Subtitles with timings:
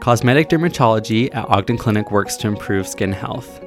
[0.00, 3.60] Cosmetic dermatology at Ogden Clinic works to improve skin health.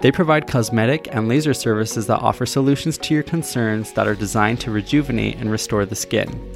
[0.00, 4.60] They provide cosmetic and laser services that offer solutions to your concerns that are designed
[4.60, 6.54] to rejuvenate and restore the skin.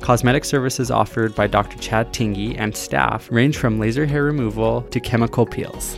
[0.00, 1.78] Cosmetic services offered by Dr.
[1.78, 5.96] Chad Tingey and staff range from laser hair removal to chemical peels.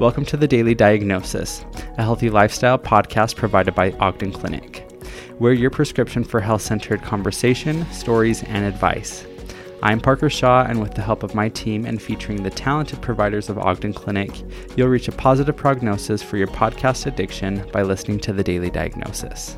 [0.00, 1.64] Welcome to the Daily Diagnosis,
[1.98, 4.88] a healthy lifestyle podcast provided by Ogden Clinic.
[5.38, 9.24] We're your prescription for health centered conversation, stories, and advice.
[9.84, 13.48] I'm Parker Shaw, and with the help of my team and featuring the talented providers
[13.48, 14.30] of Ogden Clinic,
[14.76, 19.56] you'll reach a positive prognosis for your podcast addiction by listening to the Daily Diagnosis.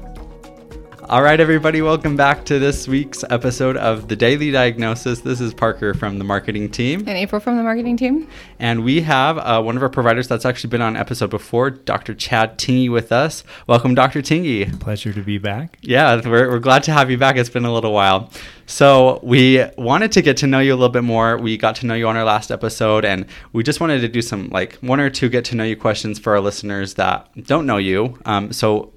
[1.06, 5.20] All right, everybody, welcome back to this week's episode of The Daily Diagnosis.
[5.20, 7.00] This is Parker from the marketing team.
[7.00, 8.26] And April from the marketing team.
[8.58, 12.14] And we have uh, one of our providers that's actually been on episode before, Dr.
[12.14, 13.44] Chad Tingey, with us.
[13.66, 14.22] Welcome, Dr.
[14.22, 14.80] Tingey.
[14.80, 15.76] Pleasure to be back.
[15.82, 17.36] Yeah, we're, we're glad to have you back.
[17.36, 18.30] It's been a little while.
[18.64, 21.36] So, we wanted to get to know you a little bit more.
[21.36, 24.22] We got to know you on our last episode, and we just wanted to do
[24.22, 27.66] some, like, one or two get to know you questions for our listeners that don't
[27.66, 28.18] know you.
[28.24, 28.93] Um, so,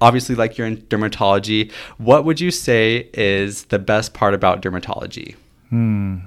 [0.00, 1.72] obviously like you're in dermatology.
[1.98, 5.36] What would you say is the best part about dermatology?
[5.70, 6.18] Hmm.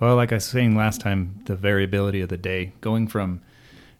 [0.00, 3.40] Well like i was saying last time the variability of the day going from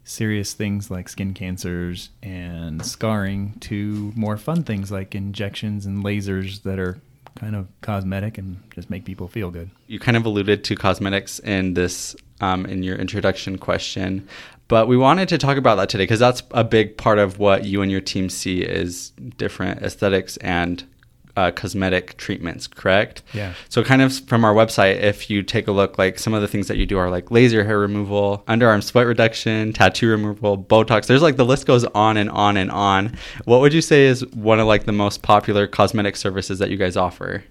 [0.04, 6.62] serious things like skin cancers and scarring to more fun things like injections and lasers
[6.62, 7.00] that are
[7.34, 9.70] kind of cosmetic and just make people feel good.
[9.86, 14.28] You kind of alluded to cosmetics in this um, in your introduction question
[14.68, 17.64] but we wanted to talk about that today because that's a big part of what
[17.64, 20.84] you and your team see is different aesthetics and
[21.36, 23.22] uh, cosmetic treatments, correct?
[23.34, 23.52] Yeah.
[23.68, 26.48] So, kind of from our website, if you take a look, like some of the
[26.48, 31.06] things that you do are like laser hair removal, underarm sweat reduction, tattoo removal, Botox.
[31.06, 33.16] There's like the list goes on and on and on.
[33.44, 36.78] What would you say is one of like the most popular cosmetic services that you
[36.78, 37.44] guys offer?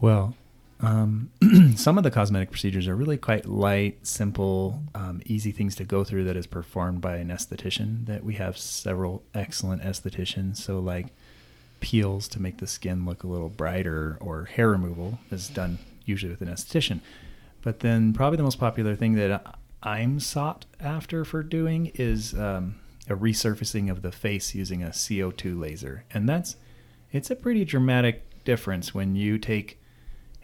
[0.00, 0.34] Well,
[0.80, 1.30] um,
[1.76, 6.04] some of the cosmetic procedures are really quite light, simple, um, easy things to go
[6.04, 8.06] through that is performed by an esthetician.
[8.06, 10.58] That we have several excellent estheticians.
[10.58, 11.06] So, like
[11.80, 16.30] peels to make the skin look a little brighter, or hair removal is done usually
[16.30, 17.00] with an esthetician.
[17.62, 22.76] But then, probably the most popular thing that I'm sought after for doing is um,
[23.08, 26.54] a resurfacing of the face using a CO2 laser, and that's
[27.10, 29.77] it's a pretty dramatic difference when you take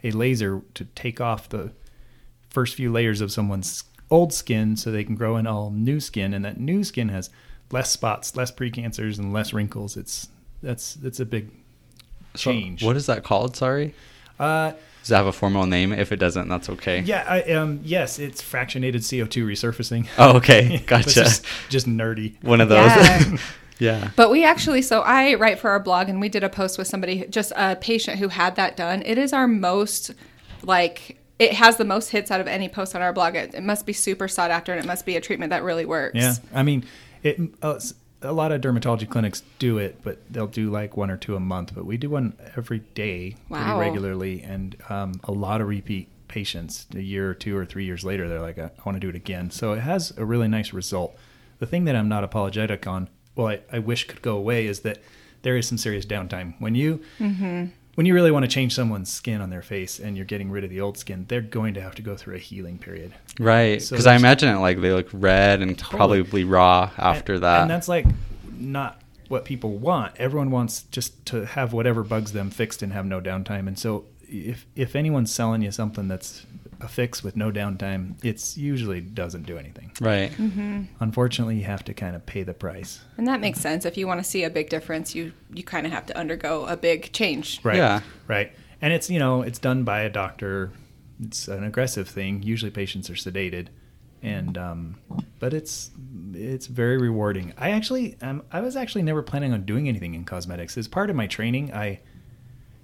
[0.05, 1.71] a laser to take off the
[2.49, 6.33] first few layers of someone's old skin so they can grow in all new skin
[6.33, 7.29] and that new skin has
[7.71, 10.29] less spots less precancers and less wrinkles it's
[10.61, 11.49] that's that's a big
[12.35, 13.93] change so what is that called sorry
[14.39, 14.71] uh
[15.01, 15.93] does it have a formal name?
[15.93, 17.01] If it doesn't, that's okay.
[17.01, 20.07] Yeah, I, um, yes, it's fractionated CO2 resurfacing.
[20.17, 21.11] Oh, okay, gotcha.
[21.11, 22.43] just, just, nerdy.
[22.43, 22.89] One of those.
[22.89, 23.37] Yeah.
[23.79, 24.11] Yeah.
[24.15, 26.87] But we actually, so I write for our blog and we did a post with
[26.87, 29.01] somebody, just a patient who had that done.
[29.05, 30.11] It is our most,
[30.63, 33.35] like, it has the most hits out of any post on our blog.
[33.35, 35.85] It, it must be super sought after and it must be a treatment that really
[35.85, 36.15] works.
[36.15, 36.35] Yeah.
[36.53, 36.85] I mean,
[37.23, 37.79] it, uh,
[38.21, 41.39] a lot of dermatology clinics do it, but they'll do like one or two a
[41.39, 41.73] month.
[41.75, 43.75] But we do one every day wow.
[43.75, 46.87] pretty regularly, and um, a lot of repeat patients.
[46.95, 49.15] A year or two or three years later, they're like, "I want to do it
[49.15, 51.15] again." So it has a really nice result.
[51.59, 54.81] The thing that I'm not apologetic on well, I, I wish could go away is
[54.81, 54.99] that
[55.41, 56.55] there is some serious downtime.
[56.59, 57.65] When you mm-hmm.
[57.95, 60.63] when you really want to change someone's skin on their face and you're getting rid
[60.63, 63.13] of the old skin they're going to have to go through a healing period.
[63.39, 65.97] Right because so i imagine it like they look red and totally.
[65.97, 67.61] probably raw after and, that.
[67.61, 68.05] and that's like
[68.57, 70.13] not what people want.
[70.17, 73.67] Everyone wants just to have whatever bugs them fixed and have no downtime.
[73.67, 76.45] And so if if anyone's selling you something that's
[76.85, 79.91] a fix with no downtime, it's usually doesn't do anything.
[79.99, 80.31] Right.
[80.31, 80.83] Mm-hmm.
[80.99, 83.01] Unfortunately, you have to kind of pay the price.
[83.17, 83.85] And that makes sense.
[83.85, 86.65] If you want to see a big difference, you you kind of have to undergo
[86.65, 87.59] a big change.
[87.63, 87.77] Right.
[87.77, 88.01] Yeah.
[88.27, 88.53] Right.
[88.81, 90.71] And it's you know it's done by a doctor.
[91.21, 92.43] It's an aggressive thing.
[92.43, 93.67] Usually, patients are sedated,
[94.21, 94.95] and um,
[95.39, 95.91] but it's
[96.33, 97.53] it's very rewarding.
[97.57, 100.77] I actually um, I was actually never planning on doing anything in cosmetics.
[100.77, 102.01] As part of my training, I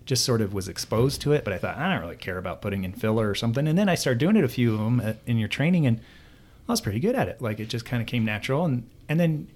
[0.05, 2.61] just sort of was exposed to it, but I thought I don't really care about
[2.61, 3.67] putting in filler or something.
[3.67, 5.99] And then I started doing it a few of them at, in your training, and
[6.67, 7.41] I was pretty good at it.
[7.41, 8.65] Like it just kind of came natural.
[8.65, 9.47] And and then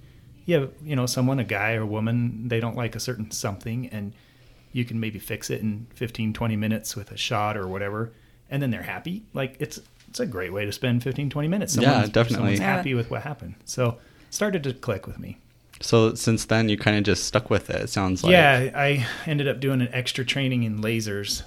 [0.46, 3.88] you have you know someone, a guy or woman, they don't like a certain something,
[3.88, 4.14] and
[4.72, 8.12] you can maybe fix it in 15, 20 minutes with a shot or whatever,
[8.50, 9.24] and then they're happy.
[9.34, 11.74] Like it's it's a great way to spend 15, 20 minutes.
[11.74, 12.36] Someone's, yeah, definitely.
[12.36, 12.76] Someone's yeah.
[12.76, 13.56] happy with what happened.
[13.66, 13.98] So
[14.30, 15.38] started to click with me.
[15.82, 17.82] So since then, you kind of just stuck with it.
[17.82, 18.32] It sounds like.
[18.32, 21.44] Yeah, I ended up doing an extra training in lasers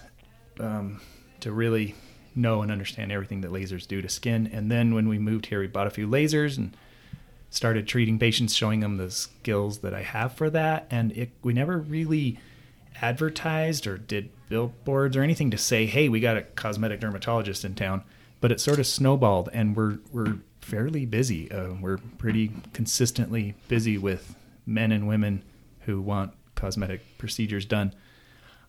[0.61, 1.01] um,
[1.41, 1.95] to really
[2.35, 4.49] know and understand everything that lasers do to skin.
[4.53, 6.77] And then when we moved here, we bought a few lasers and
[7.51, 10.87] started treating patients, showing them the skills that I have for that.
[10.91, 12.39] And it, we never really
[13.01, 17.75] advertised or did billboards or anything to say, "Hey, we got a cosmetic dermatologist in
[17.75, 18.03] town,"
[18.41, 21.51] but it sort of snowballed, and we're we're fairly busy.
[21.51, 24.35] Uh, we're pretty consistently busy with
[24.67, 25.43] men and women
[25.81, 27.95] who want cosmetic procedures done.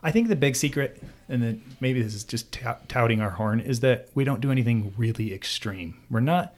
[0.02, 2.58] I think the big secret, and maybe this is just
[2.88, 5.98] touting our horn, is that we don't do anything really extreme.
[6.10, 6.56] We're not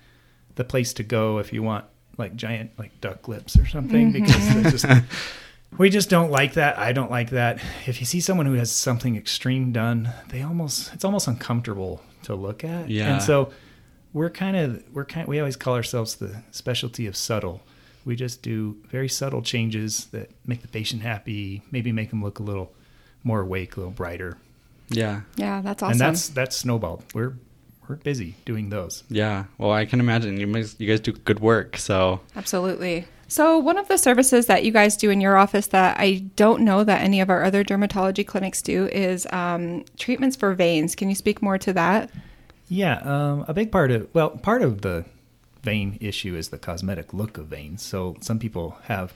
[0.55, 1.85] the place to go if you want
[2.17, 4.61] like giant like duck lips or something Mm-hmm.
[4.63, 4.85] because just,
[5.77, 6.77] we just don't like that.
[6.77, 7.61] I don't like that.
[7.87, 12.35] If you see someone who has something extreme done, they almost it's almost uncomfortable to
[12.35, 12.89] look at.
[12.89, 13.13] Yeah.
[13.13, 13.51] And so
[14.13, 17.61] we're kind of we're kind we always call ourselves the specialty of subtle.
[18.03, 22.39] We just do very subtle changes that make the patient happy, maybe make them look
[22.39, 22.73] a little
[23.23, 24.37] more awake, a little brighter.
[24.89, 25.21] Yeah.
[25.35, 25.93] Yeah, that's awesome.
[25.93, 27.05] And that's that's snowballed.
[27.13, 27.35] We're
[27.87, 29.03] we're busy doing those.
[29.09, 29.45] Yeah.
[29.57, 31.77] Well, I can imagine you guys, you guys do good work.
[31.77, 33.05] So Absolutely.
[33.31, 36.63] So, one of the services that you guys do in your office that I don't
[36.63, 40.95] know that any of our other dermatology clinics do is um, treatments for veins.
[40.95, 42.09] Can you speak more to that?
[42.67, 45.05] Yeah, um, a big part of well, part of the
[45.63, 47.81] vein issue is the cosmetic look of veins.
[47.81, 49.13] So some people have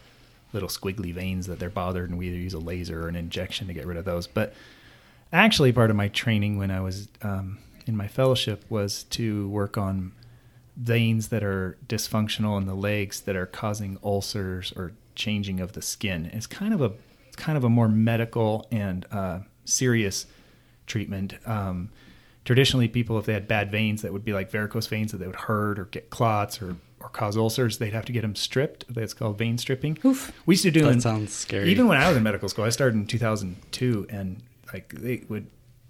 [0.54, 3.68] little squiggly veins that they're bothered, and we either use a laser or an injection
[3.68, 4.28] to get rid of those.
[4.28, 4.54] But
[5.34, 9.78] actually, part of my training when I was um, in my fellowship was to work
[9.78, 10.12] on
[10.76, 15.82] veins that are dysfunctional in the legs that are causing ulcers or changing of the
[15.82, 16.30] skin.
[16.34, 16.92] It's kind of a
[17.38, 20.26] kind of a more medical and uh, serious
[20.88, 21.36] treatment.
[21.46, 21.90] Um,
[22.44, 25.28] traditionally, people if they had bad veins that would be like varicose veins that they
[25.28, 28.86] would hurt or get clots or or cause ulcers, they'd have to get them stripped.
[28.94, 29.98] That's called vein stripping.
[30.06, 30.32] Oof.
[30.46, 31.70] We used to do that in- sounds scary.
[31.70, 34.42] even when I was in medical school, I started in 2002, and
[34.74, 35.48] like they would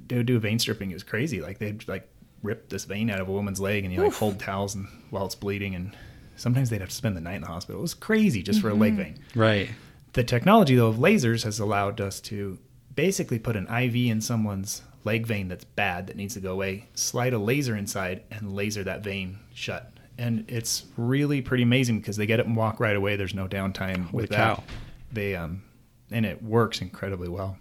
[0.07, 0.91] they would do vein stripping.
[0.91, 1.41] It was crazy.
[1.41, 2.07] Like they'd like
[2.43, 4.17] rip this vein out of a woman's leg, and you like Oof.
[4.19, 5.95] hold towels and while it's bleeding, and
[6.35, 7.79] sometimes they'd have to spend the night in the hospital.
[7.79, 9.19] It was crazy just for a leg vein.
[9.35, 9.69] right.
[10.13, 12.57] The technology though of lasers has allowed us to
[12.95, 16.87] basically put an IV in someone's leg vein that's bad that needs to go away,
[16.93, 19.91] slide a laser inside, and laser that vein shut.
[20.17, 23.17] And it's really pretty amazing because they get it and walk right away.
[23.17, 24.55] There's no downtime Holy with cow.
[24.55, 24.63] that.
[25.11, 25.63] They um,
[26.11, 27.57] and it works incredibly well.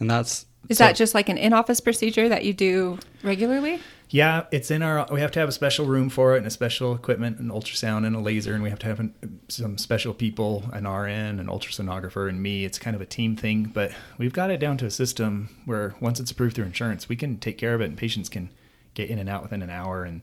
[0.00, 3.80] And that's Is so- that just like an in office procedure that you do regularly?
[4.10, 5.06] Yeah, it's in our.
[5.12, 8.06] We have to have a special room for it and a special equipment, an ultrasound
[8.06, 11.46] and a laser, and we have to have an, some special people, an RN, an
[11.46, 12.64] ultrasonographer, and me.
[12.64, 15.94] It's kind of a team thing, but we've got it down to a system where
[16.00, 18.48] once it's approved through insurance, we can take care of it, and patients can
[18.94, 20.22] get in and out within an hour, and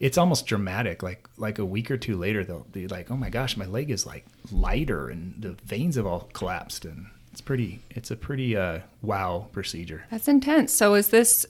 [0.00, 1.00] it's almost dramatic.
[1.04, 3.88] Like like a week or two later, they'll be like, "Oh my gosh, my leg
[3.88, 7.80] is like lighter, and the veins have all collapsed," and it's pretty.
[7.90, 10.04] It's a pretty uh, wow procedure.
[10.10, 10.72] That's intense.
[10.72, 11.44] So, is this,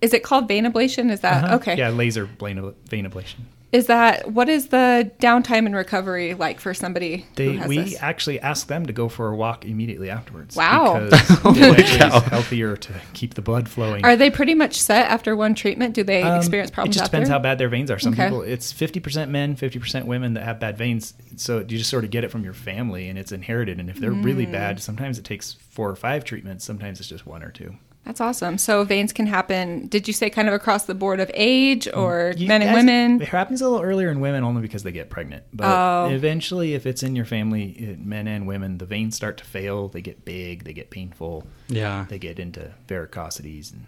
[0.00, 1.10] is it called vein ablation?
[1.10, 1.56] Is that Uh-huh.
[1.56, 1.76] okay?
[1.76, 3.40] Yeah, laser vein vein ablation.
[3.70, 7.76] Is that, what is the downtime and recovery like for somebody They who has we
[7.78, 7.96] this?
[8.00, 10.56] actually ask them to go for a walk immediately afterwards.
[10.56, 11.06] Wow.
[11.10, 12.16] because Oh it my actually cow.
[12.16, 14.06] is healthier to keep the blood flowing.
[14.06, 15.94] Are they pretty much set after one treatment?
[15.94, 17.16] Do they Um, experience problems It just after?
[17.18, 17.98] depends how bad their veins are.
[17.98, 18.24] Some Okay.
[18.24, 21.12] people, it's fifty percent men, fifty percent women that have bad veins.
[21.36, 23.78] So you just sort of get it from your family, and it's inherited.
[23.80, 24.52] And if they're really Mm.
[24.52, 26.64] bad, sometimes it takes four or five treatments.
[26.64, 27.74] Sometimes it's just one or two.
[28.04, 28.56] That's awesome.
[28.56, 29.86] So veins can happen.
[29.88, 32.72] Did you say kind of across the board of age mm, or You men and
[32.74, 33.20] women?
[33.20, 35.44] It happens a little earlier in women only because they get pregnant.
[35.52, 36.08] But Oh.
[36.10, 39.88] eventually, if it's in your family, it, men and women, the veins start to fail.
[39.88, 40.64] They get big.
[40.64, 41.46] They get painful.
[41.68, 42.06] Yeah.
[42.08, 43.86] They get into varicosities and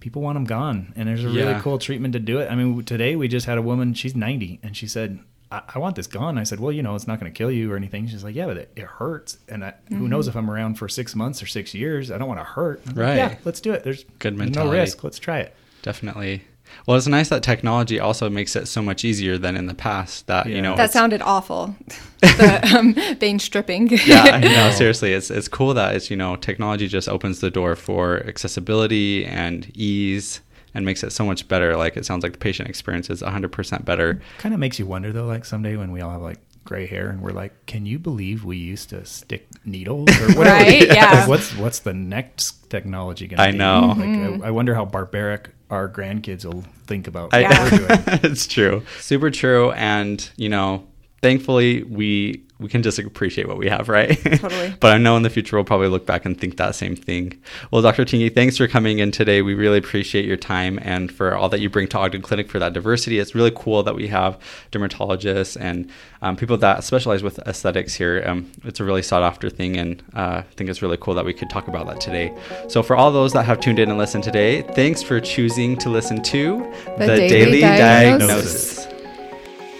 [0.00, 0.92] people want them gone.
[0.96, 1.60] And there's a really Yeah.
[1.60, 2.50] cool treatment to do it.
[2.50, 3.94] I mean, today we just had a woman.
[3.94, 5.20] She's 90, and she said.
[5.50, 6.38] I, I want this gone.
[6.38, 8.06] I said, well, you know, it's not going to kill you or anything.
[8.08, 9.38] She's like, yeah, but it, it hurts.
[9.48, 9.98] And I, Mm-hmm.
[9.98, 12.10] who knows if I'm around for six months or six years?
[12.10, 12.80] I don't want to hurt.
[12.88, 13.16] I'm like, Right.
[13.16, 13.84] yeah, let's do it.
[13.84, 14.72] There's Good mentality.
[14.76, 15.04] no risk.
[15.04, 15.54] Let's try it.
[15.82, 16.42] Definitely.
[16.84, 20.26] Well, it's nice that technology also makes it so much easier than in the past.
[20.26, 21.76] That you know, That sounded awful.
[22.20, 23.88] the um, vein stripping.
[24.04, 27.76] yeah, no, seriously, it's it's cool that it's you know technology just opens the door
[27.76, 30.40] for accessibility and ease
[30.76, 31.74] and makes it so much better.
[31.76, 34.20] Like it sounds like the patient experience is 100% better.
[34.38, 37.08] Kind of makes you wonder though, like someday when we all have like gray hair
[37.08, 40.64] and we're like, can you believe we used to stick needles or whatever?
[40.64, 41.12] Right, yeah.
[41.20, 43.48] Like, what's what's the next technology going to be?
[43.48, 43.88] I know.
[43.88, 44.42] Like, I, mm-hmm.
[44.44, 47.62] I wonder how barbaric our grandkids will think about I- what Yeah.
[47.64, 48.20] we're doing.
[48.32, 50.86] it's true, super true, and you know,
[51.22, 54.18] thankfully we we can just appreciate what we have, right?
[54.24, 54.74] Totally.
[54.80, 57.38] but I know in the future we'll probably look back and think that same thing.
[57.70, 58.04] Well, Dr.
[58.04, 59.42] Tingey, thanks for coming in today.
[59.42, 62.58] We really appreciate your time and for all that you bring to Ogden Clinic for
[62.58, 63.18] that diversity.
[63.18, 64.38] It's really cool that we have
[64.72, 65.90] dermatologists and
[66.22, 68.24] um, people that specialize with aesthetics here.
[68.26, 71.24] Um, it's a really sought after thing, and uh, I think it's really cool that
[71.24, 72.34] we could talk about that today.
[72.68, 75.90] So, for all those that have tuned in and listened today, thanks for choosing to
[75.90, 78.76] listen to The Daily Diagnosis.
[78.76, 78.95] Diagnosis.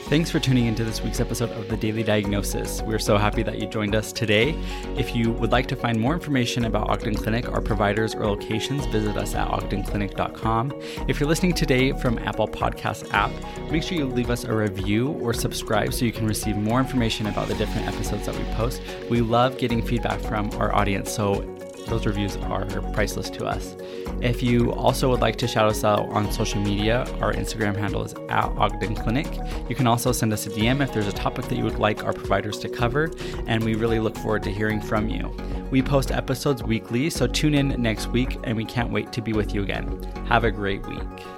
[0.09, 2.81] Thanks for tuning into this week's episode of The Daily Diagnosis.
[2.83, 4.55] We're so happy that you joined us today.
[4.97, 8.87] If you would like to find more information about Ogden Clinic, our providers, or locations,
[8.87, 10.81] visit us at ogdenclinic.com.
[11.09, 13.33] If you're listening today from Apple Podcast app,
[13.69, 17.27] make sure you leave us a review or subscribe so you can receive more information
[17.27, 18.81] about the different episodes that we post.
[19.11, 21.43] We love getting feedback from our audience, so
[21.87, 23.77] those reviews are priceless to us.
[24.21, 28.05] If you also would like to shout us out on social media, our Instagram handle
[28.05, 29.27] is at Ogden Clinic.
[29.69, 32.05] You can also send us a DM if there's a topic that you would like
[32.05, 33.11] our providers to cover,
[33.47, 35.35] and we really look forward to hearing from you.
[35.71, 39.33] We post episodes weekly, so tune in next week, and we can't wait to be
[39.33, 40.03] with you again.
[40.29, 41.36] Have a great week.